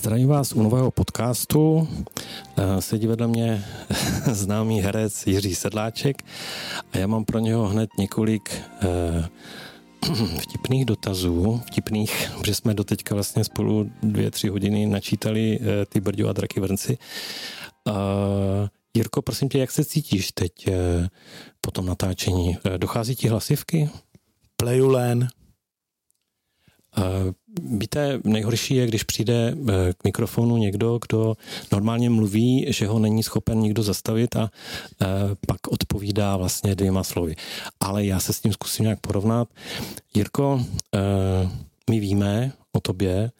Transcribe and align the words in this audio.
Zdravím 0.00 0.28
vás 0.28 0.52
u 0.52 0.62
nového 0.62 0.90
podcastu. 0.90 1.88
Eh, 2.56 2.82
sedí 2.82 3.06
vedle 3.06 3.26
mě 3.26 3.64
známý 4.32 4.80
herec 4.80 5.26
Jiří 5.26 5.54
Sedláček 5.54 6.22
a 6.92 6.98
já 6.98 7.06
mám 7.06 7.24
pro 7.24 7.38
něho 7.38 7.66
hned 7.66 7.90
několik 7.98 8.62
eh, 8.82 9.28
vtipných 10.40 10.84
dotazů, 10.84 11.62
vtipných, 11.66 12.30
protože 12.38 12.54
jsme 12.54 12.74
doteďka 12.74 13.14
vlastně 13.14 13.44
spolu 13.44 13.90
dvě, 14.02 14.30
tři 14.30 14.48
hodiny 14.48 14.86
načítali 14.86 15.58
eh, 15.60 15.86
ty 15.86 16.00
Brďo 16.00 16.28
a 16.28 16.32
Draky 16.32 16.60
Vrnci. 16.60 16.98
Jirko, 18.94 19.22
prosím 19.22 19.48
tě, 19.48 19.58
jak 19.58 19.70
se 19.70 19.84
cítíš 19.84 20.32
teď 20.32 20.52
po 21.60 21.70
tom 21.70 21.86
natáčení? 21.86 22.58
Dochází 22.76 23.16
ti 23.16 23.28
hlasivky? 23.28 23.90
Pleju 24.56 24.88
len. 24.88 25.28
Víte, 27.62 28.20
nejhorší 28.24 28.74
je, 28.74 28.86
když 28.86 29.02
přijde 29.02 29.54
eh, 29.54 29.92
k 29.92 30.04
mikrofonu 30.04 30.56
někdo, 30.56 30.98
kdo 31.08 31.36
normálně 31.72 32.10
mluví, 32.10 32.66
že 32.68 32.86
ho 32.86 32.98
není 32.98 33.22
schopen 33.22 33.58
nikdo 33.58 33.82
zastavit 33.82 34.36
a 34.36 34.50
eh, 35.02 35.06
pak 35.46 35.68
odpovídá 35.68 36.36
vlastně 36.36 36.74
dvěma 36.74 37.04
slovy. 37.04 37.36
Ale 37.80 38.04
já 38.04 38.20
se 38.20 38.32
s 38.32 38.40
tím 38.40 38.52
zkusím 38.52 38.82
nějak 38.82 39.00
porovnat. 39.00 39.48
Jirko, 40.14 40.64
eh, 40.94 41.48
my 41.90 42.00
víme 42.00 42.52
o 42.72 42.80
tobě, 42.80 43.30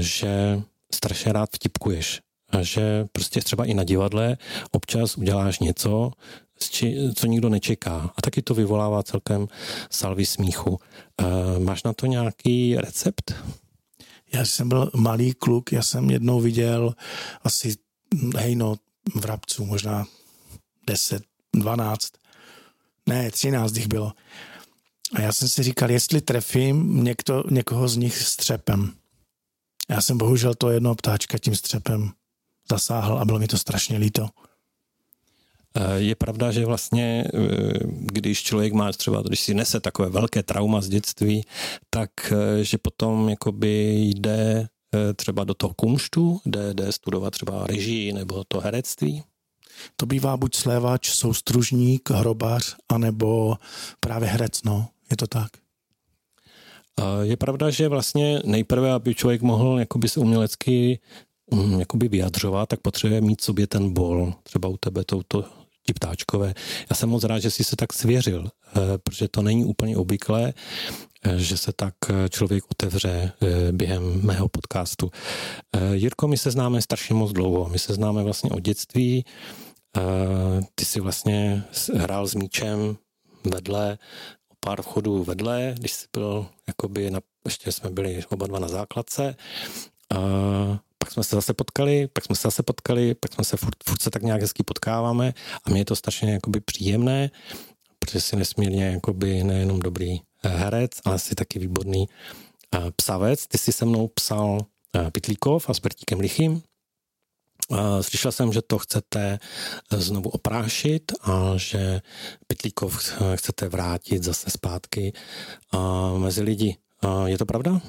že 0.00 0.62
strašně 0.94 1.32
rád 1.32 1.48
vtipkuješ 1.52 2.20
že 2.62 3.04
prostě 3.12 3.40
třeba 3.40 3.64
i 3.64 3.74
na 3.74 3.84
divadle 3.84 4.36
občas 4.70 5.16
uděláš 5.16 5.58
něco, 5.58 6.10
co 7.14 7.26
nikdo 7.26 7.48
nečeká. 7.48 8.10
A 8.16 8.22
taky 8.22 8.42
to 8.42 8.54
vyvolává 8.54 9.02
celkem 9.02 9.48
salvy 9.90 10.26
smíchu. 10.26 10.80
E, 11.20 11.58
máš 11.58 11.82
na 11.82 11.92
to 11.92 12.06
nějaký 12.06 12.76
recept? 12.76 13.34
Já 14.32 14.44
jsem 14.44 14.68
byl 14.68 14.90
malý 14.94 15.34
kluk, 15.34 15.72
já 15.72 15.82
jsem 15.82 16.10
jednou 16.10 16.40
viděl 16.40 16.94
asi 17.42 17.74
hejno 18.36 18.76
v 19.14 19.24
Rabcu, 19.24 19.66
možná 19.66 20.04
10, 20.86 21.22
12, 21.54 22.08
ne, 23.08 23.30
13 23.30 23.76
jich 23.76 23.86
bylo. 23.86 24.12
A 25.14 25.20
já 25.20 25.32
jsem 25.32 25.48
si 25.48 25.62
říkal, 25.62 25.90
jestli 25.90 26.20
trefím 26.20 27.04
někdo, 27.04 27.44
někoho 27.50 27.88
z 27.88 27.96
nich 27.96 28.22
střepem. 28.22 28.92
Já 29.90 30.00
jsem 30.00 30.18
bohužel 30.18 30.54
to 30.54 30.70
jedno 30.70 30.94
ptáčka 30.94 31.38
tím 31.38 31.56
střepem 31.56 32.12
zasáhl 32.70 33.18
a 33.18 33.24
bylo 33.24 33.38
mi 33.38 33.46
to 33.46 33.58
strašně 33.58 33.98
líto. 33.98 34.28
Eh, 35.76 36.00
je 36.00 36.14
pravda, 36.14 36.52
že 36.52 36.66
vlastně, 36.66 37.24
eh, 37.34 37.38
když 37.88 38.42
člověk 38.42 38.72
má 38.72 38.92
třeba, 38.92 39.22
když 39.22 39.40
si 39.40 39.54
nese 39.54 39.80
takové 39.80 40.08
velké 40.08 40.42
trauma 40.42 40.80
z 40.80 40.88
dětství, 40.88 41.44
tak 41.90 42.10
eh, 42.32 42.64
že 42.64 42.78
potom 42.78 43.28
jakoby 43.28 43.94
jde 43.96 44.68
třeba 45.16 45.44
do 45.44 45.54
toho 45.54 45.74
kumštu, 45.74 46.40
jde, 46.46 46.74
jde 46.74 46.92
studovat 46.92 47.30
třeba 47.30 47.66
režii 47.66 48.12
nebo 48.12 48.44
to 48.48 48.60
herectví? 48.60 49.22
To 49.96 50.06
bývá 50.06 50.36
buď 50.36 50.56
slévač, 50.56 51.10
soustružník, 51.10 52.10
hrobař, 52.10 52.76
anebo 52.88 53.56
právě 54.00 54.28
herec, 54.28 54.62
no, 54.62 54.88
je 55.10 55.16
to 55.16 55.26
tak. 55.26 55.50
Je 57.22 57.36
pravda, 57.36 57.70
že 57.70 57.88
vlastně 57.88 58.40
nejprve, 58.44 58.92
aby 58.92 59.14
člověk 59.14 59.42
mohl 59.42 59.78
jakoby 59.78 60.08
se 60.08 60.20
umělecky 60.20 60.98
um, 61.50 61.80
jakoby 61.80 62.08
vyjadřovat, 62.08 62.68
tak 62.68 62.80
potřebuje 62.80 63.20
mít 63.20 63.40
sobě 63.40 63.66
ten 63.66 63.92
bol. 63.92 64.32
Třeba 64.42 64.68
u 64.68 64.76
tebe 64.76 65.04
touto 65.04 65.44
ti 65.86 65.94
ptáčkové. 65.94 66.54
Já 66.90 66.96
jsem 66.96 67.08
moc 67.08 67.24
rád, 67.24 67.38
že 67.38 67.50
jsi 67.50 67.64
se 67.64 67.76
tak 67.76 67.92
svěřil, 67.92 68.48
eh, 68.48 68.80
protože 68.98 69.28
to 69.28 69.42
není 69.42 69.64
úplně 69.64 69.96
obvyklé, 69.96 70.52
eh, 71.24 71.38
že 71.38 71.56
se 71.56 71.72
tak 71.72 71.94
eh, 72.08 72.28
člověk 72.28 72.64
otevře 72.70 73.32
během 73.72 74.22
mého 74.22 74.48
podcastu. 74.48 75.10
Jirko, 75.92 76.28
my 76.28 76.38
se 76.38 76.50
známe 76.50 76.82
strašně 76.82 77.14
moc 77.14 77.32
dlouho. 77.32 77.68
My 77.68 77.78
se 77.78 77.94
známe 77.94 78.22
vlastně 78.22 78.50
od 78.50 78.60
dětství. 78.60 79.24
Ty 80.74 80.84
jsi 80.84 81.00
vlastně 81.00 81.64
hrál 81.94 82.26
s 82.26 82.34
míčem 82.34 82.96
vedle, 83.44 83.98
o 84.48 84.54
pár 84.60 84.82
vchodů 84.82 85.24
vedle, 85.24 85.74
když 85.78 85.92
jsi 85.92 86.06
byl, 86.12 86.46
jakoby, 86.68 87.10
na, 87.10 87.20
ještě 87.44 87.72
jsme 87.72 87.90
byli 87.90 88.24
oba 88.30 88.46
dva 88.46 88.58
na 88.58 88.68
základce 88.68 89.36
pak 91.06 91.12
jsme 91.12 91.24
se 91.24 91.36
zase 91.36 91.54
potkali, 91.54 92.08
pak 92.12 92.24
jsme 92.24 92.36
se 92.36 92.42
zase 92.42 92.62
potkali, 92.62 93.14
pak 93.14 93.32
jsme 93.32 93.44
se 93.44 93.56
furt, 93.56 93.74
furt 93.88 94.02
se 94.02 94.10
tak 94.10 94.22
nějak 94.22 94.40
hezky 94.40 94.62
potkáváme 94.62 95.34
a 95.64 95.70
mě 95.70 95.80
je 95.80 95.84
to 95.84 95.96
strašně 95.96 96.32
jakoby 96.32 96.60
příjemné, 96.60 97.30
protože 97.98 98.20
jsi 98.20 98.36
nesmírně 98.36 98.84
jakoby 98.84 99.44
nejenom 99.44 99.80
dobrý 99.80 100.18
eh, 100.18 100.48
herec, 100.48 100.90
ale 101.04 101.18
jsi 101.18 101.34
taky 101.34 101.58
výborný 101.58 102.08
eh, 102.74 102.78
psavec. 102.96 103.46
Ty 103.46 103.58
jsi 103.58 103.72
se 103.72 103.84
mnou 103.84 104.08
psal 104.08 104.58
eh, 104.96 105.10
Pitlíkov 105.10 105.70
a 105.70 105.74
s 105.74 105.80
Bertíkem 105.80 106.20
Lichým. 106.20 106.62
Slyšel 108.00 108.32
jsem, 108.32 108.52
že 108.52 108.62
to 108.62 108.78
chcete 108.78 109.38
znovu 109.90 110.30
oprášit 110.30 111.12
a 111.22 111.52
že 111.56 112.00
Pitlíkov 112.46 113.12
chcete 113.34 113.68
vrátit 113.68 114.22
zase 114.22 114.50
zpátky 114.50 115.12
mezi 116.18 116.42
lidi. 116.42 116.76
Je 117.26 117.38
to 117.38 117.46
pravda? 117.46 117.80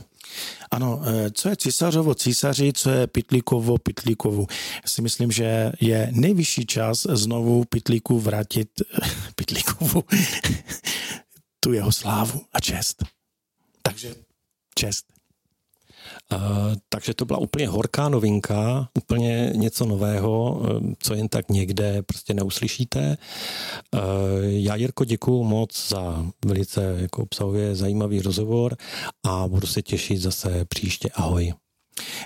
Ano, 0.71 1.01
eh, 1.05 1.31
co 1.31 1.49
je 1.49 1.55
císařovo 1.55 2.15
císaři, 2.15 2.73
co 2.73 2.89
je 2.89 3.07
Pitlíkovo 3.07 3.77
Pitlíkovu. 3.77 4.47
Já 4.83 4.89
si 4.89 5.01
myslím, 5.01 5.31
že 5.31 5.71
je 5.81 6.09
nejvyšší 6.11 6.65
čas 6.65 7.07
znovu 7.09 7.65
Pitlíku 7.65 8.19
vrátit 8.19 8.69
Pitlíkovu 9.35 10.03
tu 11.59 11.73
jeho 11.73 11.91
slávu 11.91 12.41
a 12.53 12.59
čest. 12.59 13.03
Takže 13.81 14.15
čest. 14.75 15.16
Uh, 16.33 16.39
takže 16.89 17.13
to 17.13 17.25
byla 17.25 17.39
úplně 17.39 17.67
horká 17.67 18.09
novinka, 18.09 18.89
úplně 18.97 19.51
něco 19.55 19.85
nového, 19.85 20.51
uh, 20.51 20.93
co 20.99 21.13
jen 21.13 21.27
tak 21.29 21.49
někde 21.49 22.01
prostě 22.01 22.33
neuslyšíte. 22.33 23.17
Uh, 23.93 24.01
já, 24.43 24.75
Jirko, 24.75 25.05
děkuju 25.05 25.43
moc 25.43 25.89
za 25.89 26.25
velice 26.45 26.97
jako 27.01 27.23
obsahově 27.23 27.75
zajímavý 27.75 28.21
rozhovor 28.21 28.77
a 29.25 29.47
budu 29.47 29.67
se 29.67 29.81
těšit 29.81 30.21
zase 30.21 30.65
příště. 30.65 31.09
Ahoj. 31.13 31.53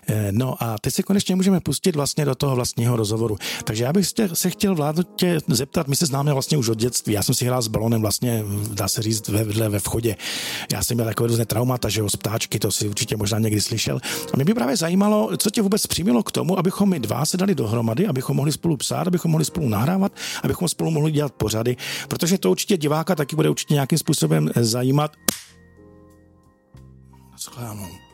Eh, 0.07 0.31
no 0.31 0.63
a 0.63 0.77
teď 0.81 0.93
se 0.93 1.03
konečně 1.03 1.35
můžeme 1.35 1.59
pustit 1.59 1.95
vlastně 1.95 2.25
do 2.25 2.35
toho 2.35 2.55
vlastního 2.55 2.95
rozhovoru. 2.95 3.37
Takže 3.63 3.83
já 3.83 3.93
bych 3.93 4.07
se 4.33 4.49
chtěl 4.49 4.75
vládu 4.75 5.03
tě 5.03 5.39
zeptat, 5.47 5.87
my 5.87 5.95
se 5.95 6.05
známe 6.05 6.33
vlastně 6.33 6.57
už 6.57 6.69
od 6.69 6.77
dětství. 6.77 7.13
Já 7.13 7.23
jsem 7.23 7.35
si 7.35 7.45
hrál 7.45 7.61
s 7.61 7.67
balonem 7.67 8.01
vlastně, 8.01 8.43
dá 8.73 8.87
se 8.87 9.01
říct, 9.01 9.27
vedle 9.27 9.69
ve 9.69 9.79
vchodě. 9.79 10.15
Já 10.73 10.83
jsem 10.83 10.97
měl 10.97 11.07
takové 11.07 11.27
různé 11.27 11.45
traumata, 11.45 11.89
že 11.89 11.99
jo, 11.99 12.09
z 12.09 12.15
ptáčky, 12.15 12.59
to 12.59 12.71
si 12.71 12.89
určitě 12.89 13.17
možná 13.17 13.39
někdy 13.39 13.61
slyšel. 13.61 13.99
A 14.33 14.35
mě 14.35 14.45
by 14.45 14.53
právě 14.53 14.77
zajímalo, 14.77 15.37
co 15.37 15.49
tě 15.49 15.61
vůbec 15.61 15.87
přimělo 15.87 16.23
k 16.23 16.31
tomu, 16.31 16.59
abychom 16.59 16.89
my 16.89 16.99
dva 16.99 17.25
se 17.25 17.37
dali 17.37 17.55
dohromady, 17.55 18.07
abychom 18.07 18.37
mohli 18.37 18.51
spolu 18.51 18.77
psát, 18.77 19.07
abychom 19.07 19.31
mohli 19.31 19.45
spolu 19.45 19.69
nahrávat, 19.69 20.11
abychom 20.43 20.67
spolu 20.67 20.91
mohli 20.91 21.11
dělat 21.11 21.33
pořady, 21.33 21.77
protože 22.07 22.37
to 22.37 22.51
určitě 22.51 22.77
diváka 22.77 23.15
taky 23.15 23.35
bude 23.35 23.49
určitě 23.49 23.73
nějakým 23.73 23.97
způsobem 23.97 24.49
zajímat. 24.55 25.11
Schlámu. 27.35 28.10